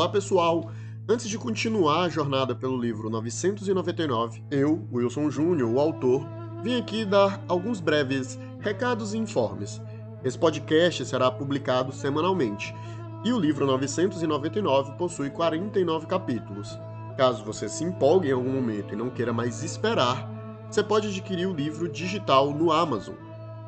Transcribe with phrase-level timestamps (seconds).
[0.00, 0.70] Olá pessoal!
[1.06, 6.26] Antes de continuar a jornada pelo livro 999, eu, Wilson Júnior, o autor,
[6.62, 9.78] vim aqui dar alguns breves recados e informes.
[10.24, 12.74] Esse podcast será publicado semanalmente
[13.26, 16.78] e o livro 999 possui 49 capítulos.
[17.18, 20.26] Caso você se empolgue em algum momento e não queira mais esperar,
[20.70, 23.16] você pode adquirir o livro digital no Amazon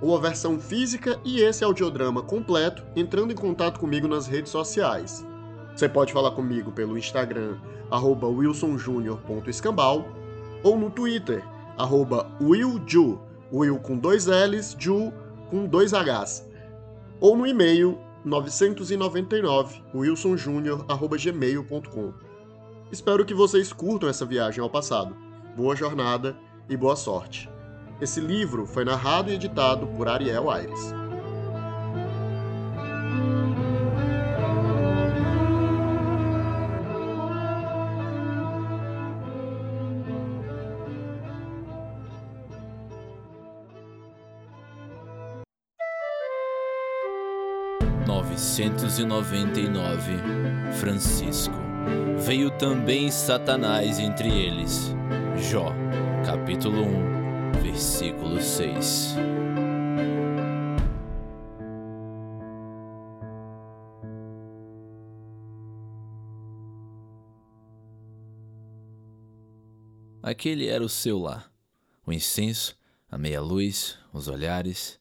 [0.00, 5.30] ou a versão física e esse audiodrama completo entrando em contato comigo nas redes sociais.
[5.74, 7.56] Você pode falar comigo pelo Instagram,
[7.90, 10.06] wilsonjunior.escambau,
[10.62, 11.42] ou no Twitter,
[11.76, 13.18] arroba willju,
[13.52, 15.12] will com dois L's, ju
[15.50, 16.48] com dois H's,
[17.20, 22.12] ou no e-mail 999 wilsonjunior.gmail.com.
[22.90, 25.16] Espero que vocês curtam essa viagem ao passado.
[25.56, 26.36] Boa jornada
[26.68, 27.50] e boa sorte.
[28.00, 31.01] Esse livro foi narrado e editado por Ariel Aires.
[48.06, 50.12] 999
[50.80, 51.54] Francisco.
[52.18, 54.94] Veio também Satanás entre eles.
[55.50, 55.72] Jó,
[56.24, 59.16] capítulo 1, versículo 6.
[70.22, 71.50] Aquele era o seu lar.
[72.06, 72.76] O incenso,
[73.10, 75.00] a meia-luz, os olhares,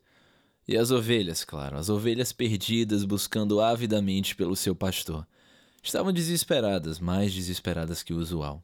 [0.67, 5.27] e as ovelhas, claro, as ovelhas perdidas buscando avidamente pelo seu pastor.
[5.83, 8.63] Estavam desesperadas, mais desesperadas que o usual.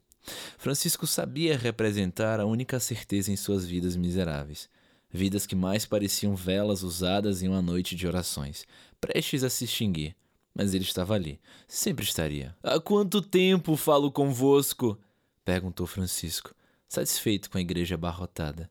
[0.58, 4.70] Francisco sabia representar a única certeza em suas vidas miseráveis.
[5.09, 8.66] Vidas que mais pareciam velas usadas em uma noite de orações,
[9.00, 10.16] prestes a se extinguir.
[10.53, 12.56] Mas ele estava ali, sempre estaria.
[12.62, 15.00] Há quanto tempo falo convosco?
[15.46, 16.53] perguntou Francisco,
[16.90, 18.69] satisfeito com a igreja abarrotada.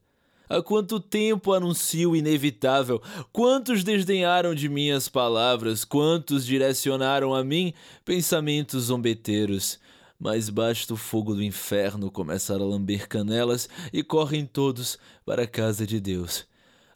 [0.48, 3.02] Há quanto tempo anuncio o inevitável?
[3.32, 5.84] Quantos desdenharam de minhas palavras?
[5.84, 7.74] Quantos direcionaram a mim
[8.04, 9.80] pensamentos zombeteiros?
[10.18, 15.48] Mas basta o fogo do inferno começar a lamber canelas e correm todos para a
[15.48, 16.46] casa de Deus.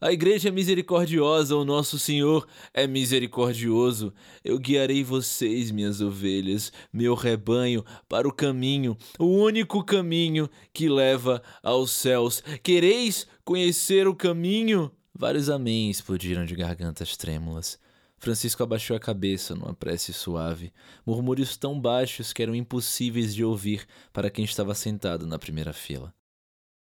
[0.00, 4.15] A igreja é misericordiosa, o nosso Senhor é misericordioso.
[4.43, 11.43] Eu guiarei vocês, minhas ovelhas, meu rebanho, para o caminho, o único caminho que leva
[11.62, 12.43] aos céus.
[12.62, 14.93] Quereis conhecer o caminho?
[15.12, 17.81] Vários amém explodiram de gargantas trêmulas.
[18.16, 20.72] Francisco abaixou a cabeça numa prece suave,
[21.05, 26.15] murmúrios tão baixos que eram impossíveis de ouvir para quem estava sentado na primeira fila.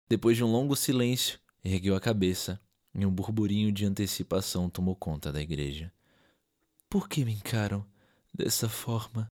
[0.10, 2.60] Depois de um longo silêncio, ergueu a cabeça
[2.96, 5.94] e um burburinho de antecipação tomou conta da igreja.
[6.90, 7.86] Por que me encaram
[8.34, 9.28] dessa forma?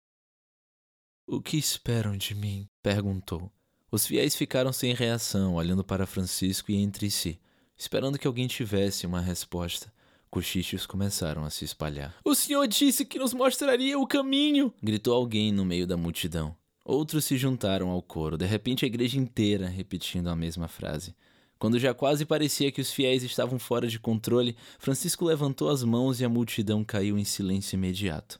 [1.26, 2.66] O que esperam de mim?
[2.82, 3.52] perguntou.
[3.90, 7.40] Os fiéis ficaram sem reação, olhando para Francisco e entre si,
[7.76, 9.90] esperando que alguém tivesse uma resposta.
[10.30, 12.14] Cochichos começaram a se espalhar.
[12.22, 14.74] O senhor disse que nos mostraria o caminho!
[14.82, 16.54] gritou alguém no meio da multidão.
[16.84, 21.14] Outros se juntaram ao coro, de repente a igreja inteira repetindo a mesma frase.
[21.58, 26.20] Quando já quase parecia que os fiéis estavam fora de controle, Francisco levantou as mãos
[26.20, 28.38] e a multidão caiu em silêncio imediato.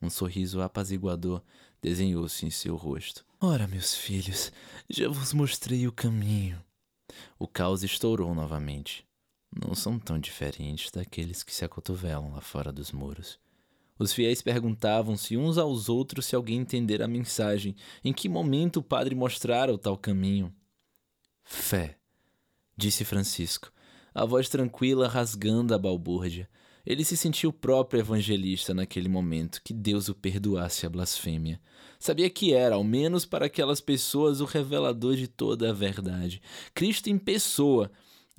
[0.00, 1.42] Um sorriso apaziguador
[1.82, 3.24] desenhou-se em seu rosto.
[3.42, 4.52] Ora, meus filhos,
[4.86, 6.62] já vos mostrei o caminho.
[7.38, 9.02] O caos estourou novamente.
[9.50, 13.38] Não são tão diferentes daqueles que se acotovelam lá fora dos muros.
[13.98, 17.74] Os fiéis perguntavam-se uns aos outros se alguém entendera a mensagem,
[18.04, 20.54] em que momento o padre mostrara o tal caminho.
[21.42, 21.96] Fé
[22.76, 23.72] disse Francisco,
[24.14, 26.46] a voz tranquila rasgando a balbúrdia.
[26.90, 31.60] Ele se sentiu o próprio evangelista naquele momento, que Deus o perdoasse a blasfêmia.
[32.00, 36.42] Sabia que era, ao menos para aquelas pessoas, o revelador de toda a verdade.
[36.74, 37.92] Cristo em pessoa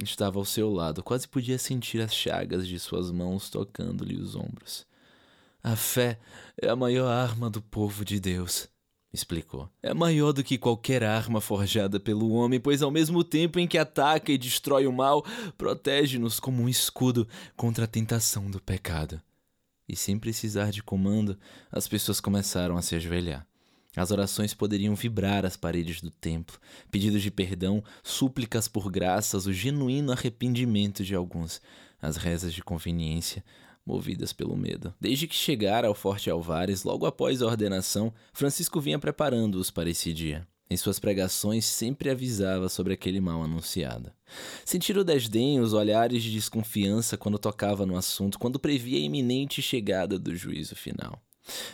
[0.04, 4.86] estava ao seu lado, quase podia sentir as chagas de suas mãos tocando-lhe os ombros.
[5.64, 6.20] A fé
[6.62, 8.68] é a maior arma do povo de Deus
[9.14, 9.70] explicou.
[9.82, 13.78] É maior do que qualquer arma forjada pelo homem, pois ao mesmo tempo em que
[13.78, 15.26] ataca e destrói o mal,
[15.58, 19.22] protege-nos como um escudo contra a tentação do pecado.
[19.88, 21.38] E sem precisar de comando,
[21.72, 23.46] as pessoas começaram a se ajoelhar.
[23.94, 26.58] As orações poderiam vibrar as paredes do templo,
[26.90, 31.62] pedidos de perdão, súplicas por graças, o genuíno arrependimento de alguns,
[32.02, 33.44] as rezas de conveniência,
[33.86, 34.94] movidas pelo medo.
[35.00, 40.14] Desde que chegara ao Forte Alvares, logo após a ordenação, Francisco vinha preparando-os para esse
[40.14, 40.48] dia.
[40.70, 44.10] Em suas pregações sempre avisava sobre aquele mal anunciado.
[44.64, 49.62] Sentira o desdém, os olhares de desconfiança quando tocava no assunto, quando previa a iminente
[49.62, 51.22] chegada do juízo final.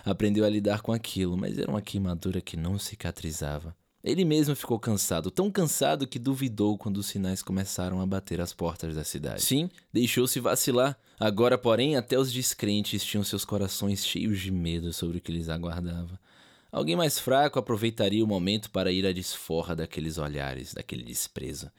[0.04, 3.76] Aprendeu a lidar com aquilo, mas era uma queimadura que não cicatrizava.
[4.08, 8.54] Ele mesmo ficou cansado, tão cansado que duvidou quando os sinais começaram a bater às
[8.54, 9.42] portas da cidade.
[9.42, 10.98] Sim, deixou-se vacilar.
[11.20, 15.50] Agora, porém, até os descrentes tinham seus corações cheios de medo sobre o que lhes
[15.50, 16.18] aguardava.
[16.72, 21.70] Alguém mais fraco aproveitaria o momento para ir à desforra daqueles olhares, daquele desprezo.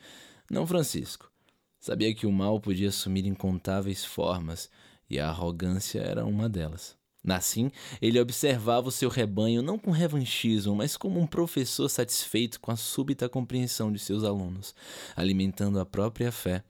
[0.50, 1.32] Não Francisco.
[1.80, 4.68] Sabia que o mal podia assumir incontáveis formas
[5.08, 6.97] e a arrogância era uma delas.
[7.26, 7.70] Assim,
[8.00, 12.76] ele observava o seu rebanho não com revanchismo, mas como um professor satisfeito com a
[12.76, 14.74] súbita compreensão de seus alunos,
[15.14, 16.64] alimentando a própria fé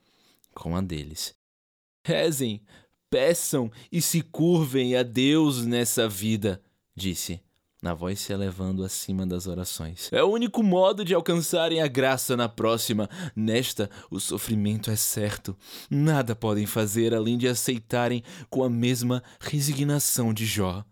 [0.55, 1.35] com a deles.
[2.05, 2.62] Rezem,
[3.11, 6.62] peçam e se curvem a Deus nessa vida,
[6.97, 7.41] disse
[7.83, 10.13] na voz se elevando acima das orações.
[10.13, 13.09] É o único modo de alcançarem a graça na próxima.
[13.35, 15.57] Nesta, o sofrimento é certo.
[15.91, 20.85] Nada podem fazer além de aceitarem com a mesma resignação de Jó.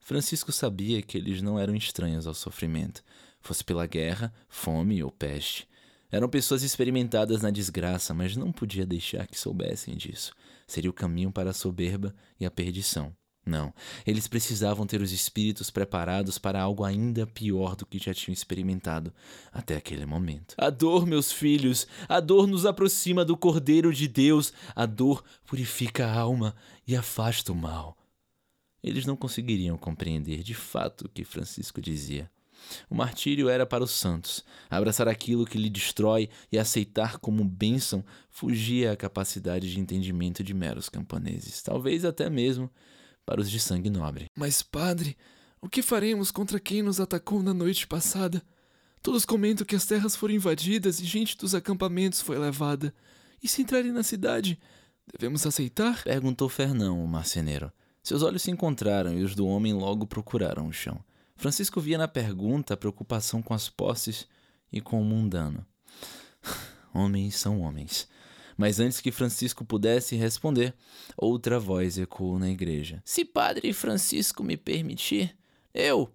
[0.00, 3.02] Francisco sabia que eles não eram estranhos ao sofrimento,
[3.42, 5.68] fosse pela guerra, fome ou peste.
[6.10, 10.32] Eram pessoas experimentadas na desgraça, mas não podia deixar que soubessem disso.
[10.66, 13.14] Seria o caminho para a soberba e a perdição.
[13.48, 13.72] Não,
[14.06, 19.10] eles precisavam ter os espíritos preparados para algo ainda pior do que já tinham experimentado
[19.50, 20.54] até aquele momento.
[20.58, 26.06] A dor, meus filhos, a dor nos aproxima do Cordeiro de Deus, a dor purifica
[26.06, 26.54] a alma
[26.86, 27.96] e afasta o mal.
[28.84, 32.30] Eles não conseguiriam compreender de fato o que Francisco dizia.
[32.90, 34.44] O martírio era para os santos.
[34.68, 40.52] Abraçar aquilo que lhe destrói e aceitar como bênção fugia à capacidade de entendimento de
[40.52, 42.70] meros camponeses, talvez até mesmo
[43.28, 44.30] para os de sangue nobre.
[44.34, 45.14] Mas, padre,
[45.60, 48.42] o que faremos contra quem nos atacou na noite passada?
[49.02, 52.92] Todos comentam que as terras foram invadidas e gente dos acampamentos foi levada.
[53.42, 54.58] E se entrarem na cidade,
[55.12, 56.02] devemos aceitar?
[56.04, 57.70] Perguntou Fernão, o marceneiro.
[58.02, 60.98] Seus olhos se encontraram e os do homem logo procuraram o chão.
[61.36, 64.26] Francisco via na pergunta a preocupação com as posses
[64.72, 65.66] e com o mundano.
[66.94, 68.08] homens são homens.
[68.58, 70.74] Mas antes que Francisco pudesse responder,
[71.16, 73.00] outra voz ecoou na igreja.
[73.04, 75.36] Se Padre Francisco me permitir,
[75.72, 76.12] eu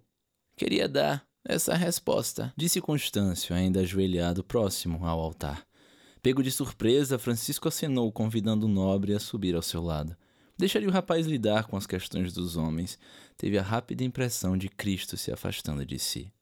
[0.54, 5.66] queria dar essa resposta, disse Constâncio, ainda ajoelhado próximo ao altar.
[6.22, 10.14] Pego de surpresa, Francisco acenou, convidando o nobre a subir ao seu lado.
[10.56, 12.98] Deixaria o rapaz lidar com as questões dos homens.
[13.38, 16.32] Teve a rápida impressão de Cristo se afastando de si.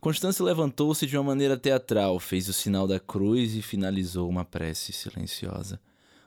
[0.00, 4.94] Constância levantou-se de uma maneira teatral, fez o sinal da cruz e finalizou uma prece
[4.94, 5.78] silenciosa.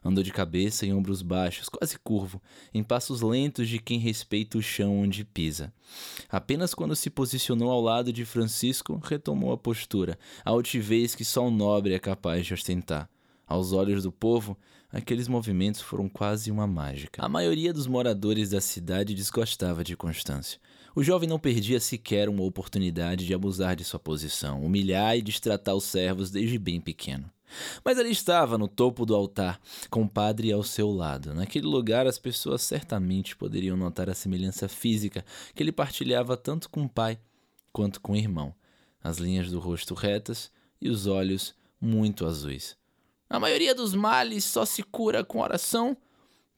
[0.05, 2.39] Andou de cabeça em ombros baixos, quase curvo,
[2.71, 5.73] em passos lentos de quem respeita o chão onde pisa.
[6.29, 11.47] Apenas quando se posicionou ao lado de Francisco, retomou a postura, a altivez que só
[11.47, 13.09] um nobre é capaz de ostentar.
[13.53, 14.57] Aos olhos do povo,
[14.91, 17.23] aqueles movimentos foram quase uma mágica.
[17.23, 20.59] A maioria dos moradores da cidade desgostava de Constâncio.
[20.95, 25.75] O jovem não perdia sequer uma oportunidade de abusar de sua posição, humilhar e distratar
[25.75, 27.29] os servos desde bem pequeno.
[27.85, 31.31] Mas ali estava, no topo do altar, com o padre ao seu lado.
[31.35, 35.23] Naquele lugar, as pessoas certamente poderiam notar a semelhança física
[35.53, 37.19] que ele partilhava tanto com o pai
[37.71, 38.55] quanto com o irmão.
[38.99, 40.51] As linhas do rosto retas
[40.81, 42.81] e os olhos muito azuis.
[43.33, 45.97] A maioria dos males só se cura com oração,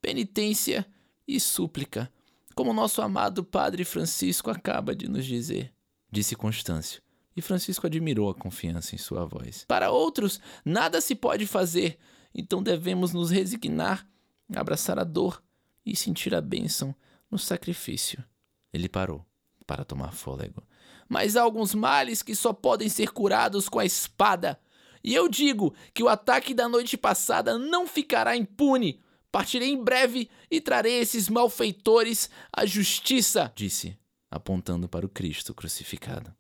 [0.01, 0.85] penitência
[1.25, 2.11] e súplica,
[2.53, 5.73] como nosso amado Padre Francisco acaba de nos dizer,
[6.11, 7.01] disse Constâncio.
[7.33, 9.63] E Francisco admirou a confiança em sua voz.
[9.65, 11.97] Para outros, nada se pode fazer,
[12.33, 14.05] então devemos nos resignar,
[14.53, 15.41] abraçar a dor
[15.85, 16.93] e sentir a bênção
[17.31, 18.21] no sacrifício.
[18.73, 19.25] Ele parou
[19.65, 20.61] para tomar fôlego.
[21.07, 24.59] Mas há alguns males que só podem ser curados com a espada.
[25.05, 28.99] E eu digo que o ataque da noite passada não ficará impune.
[29.31, 33.95] Partirei em breve e trarei esses malfeitores à justiça, disse,
[34.31, 36.33] apontando para o Cristo crucificado.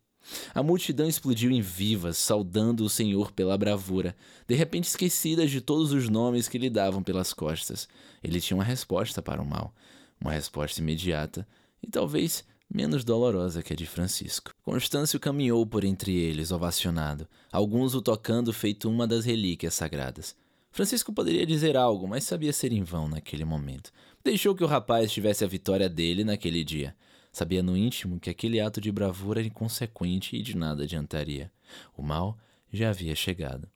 [0.51, 4.15] A multidão explodiu em vivas, saudando o Senhor pela bravura,
[4.47, 7.87] de repente esquecidas de todos os nomes que lhe davam pelas costas.
[8.23, 9.75] Ele tinha uma resposta para o mal,
[10.19, 11.47] uma resposta imediata
[11.83, 12.43] e talvez
[12.73, 14.53] menos dolorosa que a de Francisco.
[14.63, 20.35] Constâncio caminhou por entre eles, ovacionado, alguns o tocando feito uma das relíquias sagradas.
[20.71, 23.91] Francisco poderia dizer algo, mas sabia ser em vão naquele momento.
[24.23, 26.95] Deixou que o rapaz tivesse a vitória dele naquele dia.
[27.31, 31.51] Sabia no íntimo que aquele ato de bravura era inconsequente e de nada adiantaria.
[31.95, 32.37] O mal
[32.71, 33.69] já havia chegado.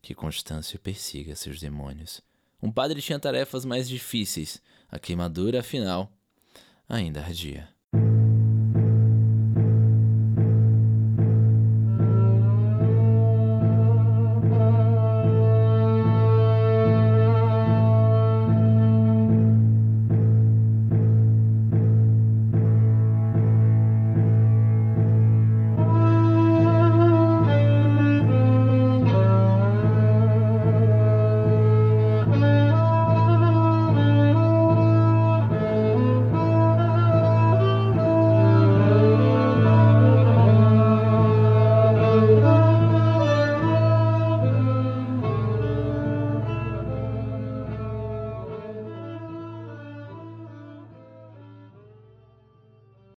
[0.00, 2.22] Que Constâncio persiga seus demônios.
[2.62, 4.62] Um padre tinha tarefas mais difíceis.
[4.90, 6.12] A queimadura, afinal,
[6.88, 7.71] ainda ardia.